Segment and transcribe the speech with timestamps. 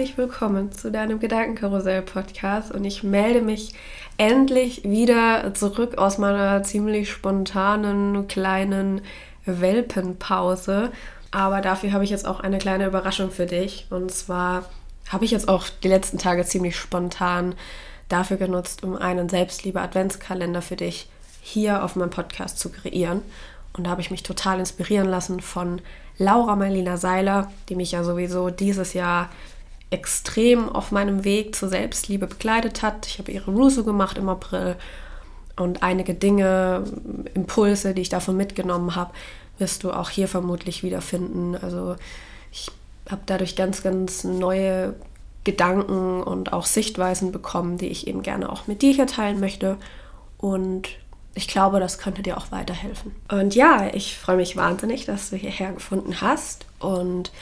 [0.00, 2.72] Herzlich willkommen zu deinem Gedankenkarussell-Podcast.
[2.72, 3.74] Und ich melde mich
[4.16, 9.02] endlich wieder zurück aus meiner ziemlich spontanen kleinen
[9.44, 10.90] Welpenpause.
[11.32, 13.88] Aber dafür habe ich jetzt auch eine kleine Überraschung für dich.
[13.90, 14.64] Und zwar
[15.10, 17.54] habe ich jetzt auch die letzten Tage ziemlich spontan
[18.08, 21.10] dafür genutzt, um einen Selbstliebe-Adventskalender für dich
[21.42, 23.20] hier auf meinem Podcast zu kreieren.
[23.74, 25.82] Und da habe ich mich total inspirieren lassen von
[26.16, 29.28] Laura Marlina Seiler, die mich ja sowieso dieses Jahr
[29.90, 33.06] extrem auf meinem Weg zur Selbstliebe begleitet hat.
[33.06, 34.76] Ich habe ihre Russo gemacht im April
[35.56, 36.84] und einige Dinge,
[37.34, 39.12] Impulse, die ich davon mitgenommen habe,
[39.58, 41.56] wirst du auch hier vermutlich wiederfinden.
[41.56, 41.96] Also
[42.52, 42.70] ich
[43.10, 44.94] habe dadurch ganz, ganz neue
[45.44, 49.76] Gedanken und auch Sichtweisen bekommen, die ich eben gerne auch mit dir hier teilen möchte.
[50.38, 50.88] Und
[51.34, 53.14] ich glaube, das könnte dir auch weiterhelfen.
[53.30, 57.32] Und ja, ich freue mich wahnsinnig, dass du hierher gefunden hast und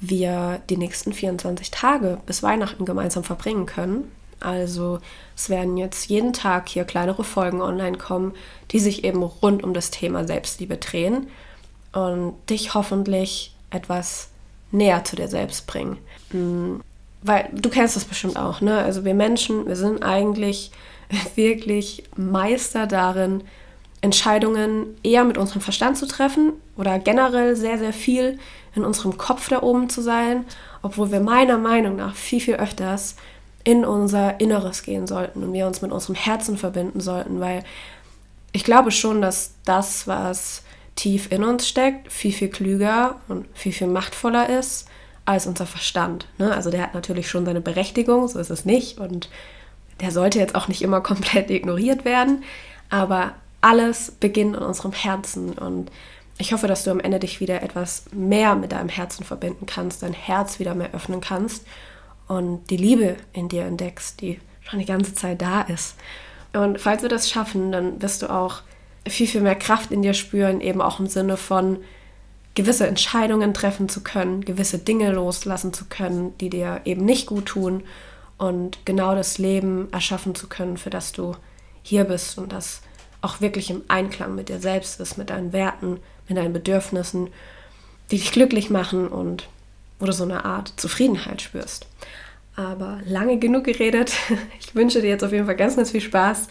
[0.00, 4.10] wir die nächsten 24 Tage bis Weihnachten gemeinsam verbringen können.
[4.40, 5.00] Also
[5.36, 8.32] es werden jetzt jeden Tag hier kleinere Folgen online kommen,
[8.70, 11.28] die sich eben rund um das Thema Selbstliebe drehen
[11.92, 14.30] und dich hoffentlich etwas
[14.72, 15.98] näher zu dir selbst bringen.
[16.30, 16.80] Hm,
[17.22, 18.78] weil du kennst das bestimmt auch, ne?
[18.78, 20.70] Also wir Menschen, wir sind eigentlich
[21.34, 23.44] wirklich Meister darin,
[24.00, 28.38] Entscheidungen eher mit unserem Verstand zu treffen oder generell sehr, sehr viel
[28.74, 30.44] in unserem Kopf da oben zu sein,
[30.82, 33.16] obwohl wir meiner Meinung nach viel, viel öfters
[33.62, 37.62] in unser Inneres gehen sollten und wir uns mit unserem Herzen verbinden sollten, weil
[38.52, 40.62] ich glaube schon, dass das, was
[40.96, 44.88] tief in uns steckt, viel, viel klüger und viel, viel machtvoller ist
[45.24, 46.26] als unser Verstand.
[46.38, 46.52] Ne?
[46.52, 48.98] Also der hat natürlich schon seine Berechtigung, so ist es nicht.
[48.98, 49.28] Und
[50.00, 52.42] der sollte jetzt auch nicht immer komplett ignoriert werden.
[52.88, 55.52] Aber alles beginnt in unserem Herzen.
[55.52, 55.90] Und
[56.38, 60.02] ich hoffe, dass du am Ende dich wieder etwas mehr mit deinem Herzen verbinden kannst,
[60.02, 61.66] dein Herz wieder mehr öffnen kannst
[62.28, 65.96] und die Liebe in dir entdeckst, die schon die ganze Zeit da ist.
[66.52, 68.62] Und falls wir das schaffen, dann wirst du auch
[69.06, 71.78] viel, viel mehr Kraft in dir spüren, eben auch im Sinne von
[72.54, 77.46] gewisse Entscheidungen treffen zu können, gewisse Dinge loslassen zu können, die dir eben nicht gut
[77.46, 77.82] tun
[78.38, 81.36] und genau das Leben erschaffen zu können, für das du
[81.82, 82.82] hier bist und das
[83.22, 85.98] auch wirklich im Einklang mit dir selbst ist, mit deinen Werten,
[86.28, 87.28] mit deinen Bedürfnissen,
[88.10, 89.48] die dich glücklich machen und
[89.98, 91.86] wo du so eine Art Zufriedenheit spürst.
[92.56, 94.12] Aber lange genug geredet.
[94.60, 96.46] Ich wünsche dir jetzt auf jeden Fall ganz, ganz viel Spaß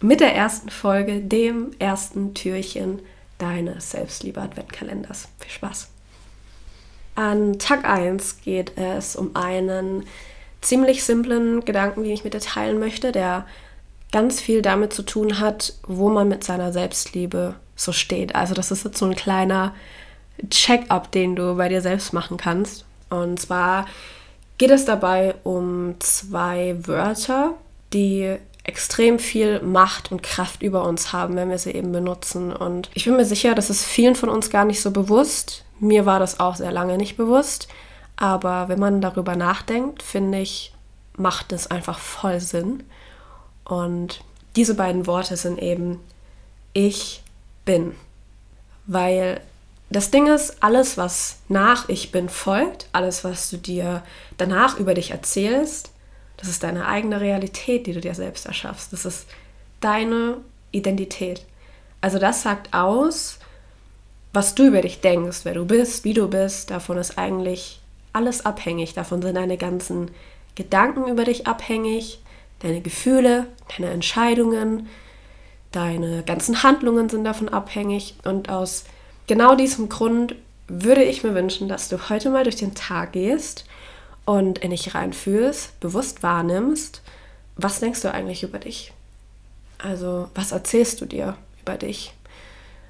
[0.00, 3.00] mit der ersten Folge, dem ersten Türchen
[3.38, 5.28] deines Selbstliebe-Adventkalenders.
[5.38, 5.88] Viel Spaß!
[7.14, 10.04] An Tag 1 geht es um einen
[10.60, 13.46] ziemlich simplen Gedanken, den ich mit dir teilen möchte, der
[14.12, 18.34] ganz viel damit zu tun hat, wo man mit seiner Selbstliebe so steht.
[18.34, 19.74] Also das ist jetzt so ein kleiner
[20.48, 22.84] Check-up, den du bei dir selbst machen kannst.
[23.08, 23.86] Und zwar
[24.58, 27.54] geht es dabei um zwei Wörter,
[27.92, 32.52] die extrem viel Macht und Kraft über uns haben, wenn wir sie eben benutzen.
[32.52, 35.64] Und ich bin mir sicher, das ist vielen von uns gar nicht so bewusst.
[35.78, 37.68] Mir war das auch sehr lange nicht bewusst.
[38.16, 40.74] Aber wenn man darüber nachdenkt, finde ich,
[41.16, 42.82] macht es einfach voll Sinn.
[43.70, 44.24] Und
[44.56, 46.00] diese beiden Worte sind eben
[46.72, 47.22] ich
[47.64, 47.94] bin.
[48.86, 49.40] Weil
[49.90, 54.02] das Ding ist, alles, was nach ich bin folgt, alles, was du dir
[54.38, 55.92] danach über dich erzählst,
[56.36, 58.92] das ist deine eigene Realität, die du dir selbst erschaffst.
[58.92, 59.26] Das ist
[59.80, 60.38] deine
[60.72, 61.44] Identität.
[62.00, 63.38] Also das sagt aus,
[64.32, 66.70] was du über dich denkst, wer du bist, wie du bist.
[66.70, 67.80] Davon ist eigentlich
[68.12, 68.94] alles abhängig.
[68.94, 70.10] Davon sind deine ganzen
[70.56, 72.20] Gedanken über dich abhängig,
[72.60, 74.88] deine Gefühle, deine Entscheidungen,
[75.72, 78.16] deine ganzen Handlungen sind davon abhängig.
[78.24, 78.84] Und aus
[79.26, 80.34] genau diesem Grund
[80.68, 83.64] würde ich mir wünschen, dass du heute mal durch den Tag gehst
[84.24, 87.02] und in dich reinfühlst, bewusst wahrnimmst,
[87.56, 88.92] was denkst du eigentlich über dich?
[89.78, 92.14] Also, was erzählst du dir über dich?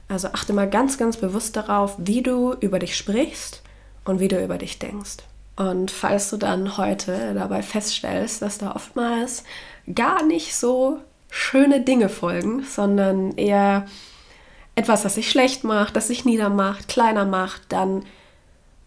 [0.09, 3.63] Also achte mal ganz, ganz bewusst darauf, wie du über dich sprichst
[4.05, 5.19] und wie du über dich denkst.
[5.61, 9.45] Und falls du dann heute dabei feststellst, dass da oftmals
[9.95, 13.87] gar nicht so schöne Dinge folgen, sondern eher
[14.75, 18.07] etwas, das sich schlecht macht, das sich niedermacht, kleiner macht, dann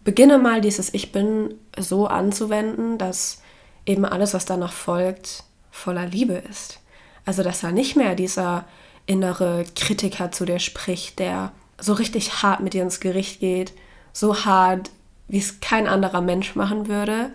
[0.03, 3.43] beginne mal dieses Ich bin so anzuwenden, dass
[3.85, 6.79] eben alles, was danach folgt, voller Liebe ist.
[7.23, 8.65] Also, dass da nicht mehr dieser
[9.05, 13.73] innere Kritiker zu dir spricht, der so richtig hart mit dir ins Gericht geht,
[14.11, 14.89] so hart,
[15.27, 17.31] wie es kein anderer Mensch machen würde,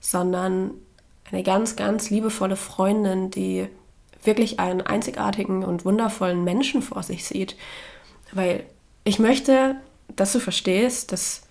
[0.00, 0.72] sondern
[1.30, 3.68] eine ganz, ganz liebevolle Freundin, die
[4.22, 7.56] wirklich einen einzigartigen und wundervollen Menschen vor sich sieht.
[8.32, 8.64] Weil
[9.04, 9.76] ich möchte,
[10.14, 11.42] dass du verstehst, dass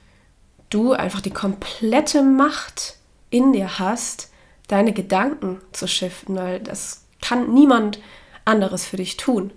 [0.69, 2.97] du einfach die komplette Macht
[3.29, 4.31] in dir hast,
[4.67, 7.99] deine Gedanken zu shiften, weil das kann niemand
[8.45, 9.51] anderes für dich tun.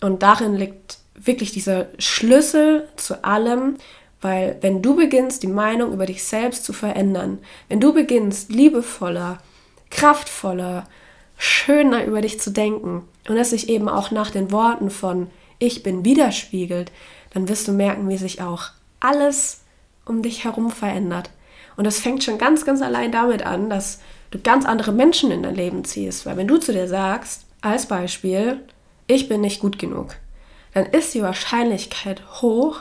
[0.00, 3.76] Und darin liegt wirklich dieser Schlüssel zu allem,
[4.22, 9.38] weil wenn du beginnst, die Meinung über dich selbst zu verändern, wenn du beginnst, liebevoller,
[9.90, 10.88] kraftvoller,
[11.36, 15.28] schöner über dich zu denken und es sich eben auch nach den Worten von
[15.58, 16.90] ich bin widerspiegelt,
[17.34, 18.70] dann wirst du merken, wie sich auch
[19.00, 19.62] alles
[20.04, 21.30] um dich herum verändert.
[21.76, 25.42] Und das fängt schon ganz, ganz allein damit an, dass du ganz andere Menschen in
[25.42, 26.26] dein Leben ziehst.
[26.26, 28.60] Weil wenn du zu dir sagst, als Beispiel,
[29.06, 30.14] ich bin nicht gut genug,
[30.74, 32.80] dann ist die Wahrscheinlichkeit hoch,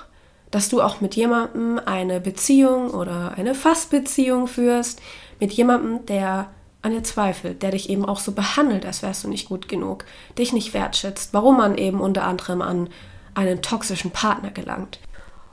[0.51, 5.01] dass du auch mit jemandem eine Beziehung oder eine Fastbeziehung führst,
[5.39, 6.49] mit jemandem, der
[6.81, 10.05] an dir zweifelt, der dich eben auch so behandelt, als wärst du nicht gut genug,
[10.37, 12.89] dich nicht wertschätzt, warum man eben unter anderem an
[13.33, 14.99] einen toxischen Partner gelangt.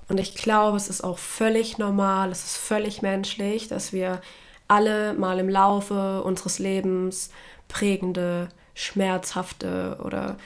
[0.08, 4.20] Und ich glaube, es ist auch völlig normal, es ist völlig menschlich, dass wir
[4.66, 7.30] alle mal im Laufe unseres Lebens
[7.68, 10.36] prägende, schmerzhafte oder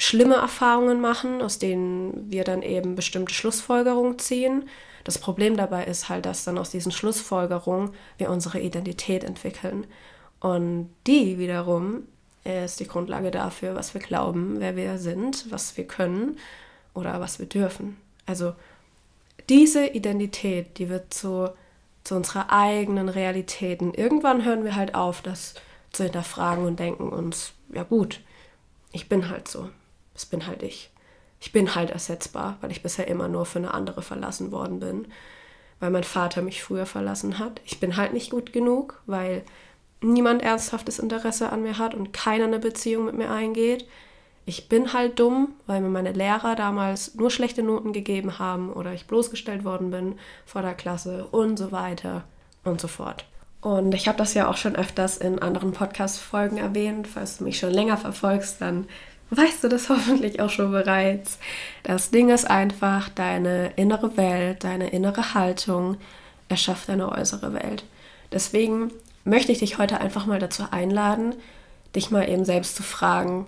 [0.00, 4.68] schlimme Erfahrungen machen, aus denen wir dann eben bestimmte Schlussfolgerungen ziehen.
[5.04, 9.86] Das Problem dabei ist halt, dass dann aus diesen Schlussfolgerungen wir unsere Identität entwickeln.
[10.40, 12.04] Und die wiederum
[12.44, 16.38] ist die Grundlage dafür, was wir glauben, wer wir sind, was wir können
[16.94, 17.98] oder was wir dürfen.
[18.24, 18.54] Also
[19.50, 21.50] diese Identität, die wird zu,
[22.04, 23.82] zu unserer eigenen Realität.
[23.82, 25.56] Und irgendwann hören wir halt auf, das
[25.92, 28.20] zu hinterfragen und denken uns, ja gut,
[28.92, 29.68] ich bin halt so.
[30.20, 30.90] Es bin halt ich.
[31.40, 35.08] Ich bin halt ersetzbar, weil ich bisher immer nur für eine andere verlassen worden bin,
[35.78, 37.60] weil mein Vater mich früher verlassen hat.
[37.64, 39.42] Ich bin halt nicht gut genug, weil
[40.02, 43.86] niemand ernsthaftes Interesse an mir hat und keiner eine Beziehung mit mir eingeht
[44.50, 48.92] ich bin halt dumm, weil mir meine Lehrer damals nur schlechte Noten gegeben haben oder
[48.92, 52.24] ich bloßgestellt worden bin vor der Klasse und so weiter
[52.64, 53.26] und so fort.
[53.60, 57.06] Und ich habe das ja auch schon öfters in anderen Podcast-Folgen erwähnt.
[57.06, 58.88] Falls du mich schon länger verfolgst, dann
[59.30, 61.38] weißt du das hoffentlich auch schon bereits.
[61.82, 65.96] Das Ding ist einfach, deine innere Welt, deine innere Haltung
[66.48, 67.84] erschafft deine äußere Welt.
[68.32, 68.90] Deswegen
[69.24, 71.34] möchte ich dich heute einfach mal dazu einladen,
[71.94, 73.46] dich mal eben selbst zu fragen,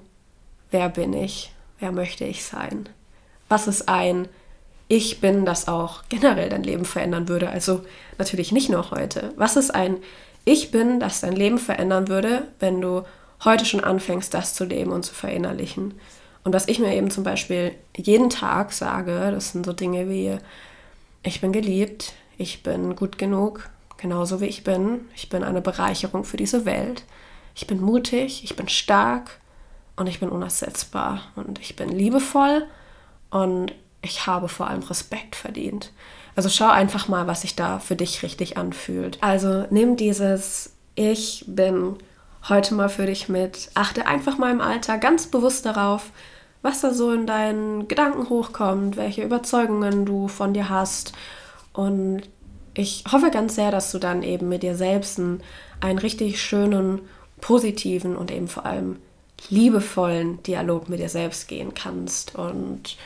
[0.71, 2.89] wer bin ich, wer möchte ich sein,
[3.49, 4.29] was ist ein
[4.89, 7.49] Ich bin, das auch generell dein Leben verändern würde.
[7.51, 7.85] Also
[8.19, 9.33] natürlich nicht nur heute.
[9.37, 9.99] Was ist ein
[10.45, 13.03] Ich bin, das dein Leben verändern würde, wenn du
[13.45, 15.95] heute schon anfängst, das zu leben und zu verinnerlichen.
[16.45, 20.39] Und was ich mir eben zum Beispiel jeden Tag sage, das sind so Dinge wie,
[21.23, 26.25] ich bin geliebt, ich bin gut genug, genauso wie ich bin, ich bin eine Bereicherung
[26.25, 27.05] für diese Welt,
[27.55, 29.39] ich bin mutig, ich bin stark,
[29.97, 32.67] und ich bin unersetzbar und ich bin liebevoll
[33.31, 35.93] und ich habe vor allem Respekt verdient.
[36.35, 39.19] Also schau einfach mal, was sich da für dich richtig anfühlt.
[39.21, 41.97] Also nimm dieses Ich bin
[42.49, 43.71] heute mal für dich mit.
[43.75, 46.11] Achte einfach mal im Alltag ganz bewusst darauf,
[46.63, 51.13] was da so in deinen Gedanken hochkommt, welche Überzeugungen du von dir hast.
[51.73, 52.23] Und
[52.75, 55.43] ich hoffe ganz sehr, dass du dann eben mit dir selbst einen,
[55.81, 57.01] einen richtig schönen,
[57.41, 58.97] positiven und eben vor allem
[59.51, 62.97] liebevollen Dialog mit dir selbst gehen kannst und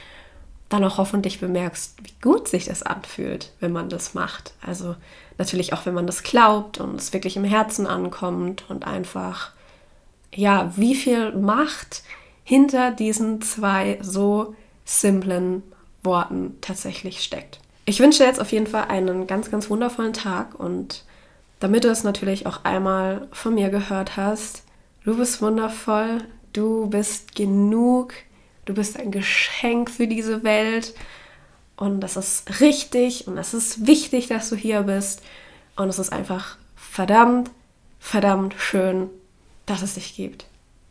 [0.69, 4.55] dann auch hoffentlich bemerkst, wie gut sich das anfühlt, wenn man das macht.
[4.61, 4.97] Also
[5.39, 9.53] natürlich auch, wenn man das glaubt und es wirklich im Herzen ankommt und einfach,
[10.35, 12.03] ja, wie viel Macht
[12.43, 14.55] hinter diesen zwei so
[14.85, 15.63] simplen
[16.03, 17.61] Worten tatsächlich steckt.
[17.85, 21.05] Ich wünsche jetzt auf jeden Fall einen ganz, ganz wundervollen Tag und
[21.61, 24.67] damit du es natürlich auch einmal von mir gehört hast,
[25.07, 28.13] Du bist wundervoll, du bist genug,
[28.67, 30.95] du bist ein Geschenk für diese Welt
[31.77, 35.23] und das ist richtig und es ist wichtig, dass du hier bist
[35.77, 37.51] und es ist einfach verdammt,
[37.99, 39.09] verdammt schön,
[39.65, 40.47] dass es dich gibt.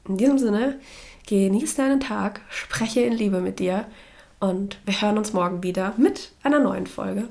[0.07, 0.79] In diesem Sinne,
[1.27, 3.85] genieß deinen Tag, spreche in Liebe mit dir
[4.39, 7.29] und wir hören uns morgen wieder mit einer neuen Folge.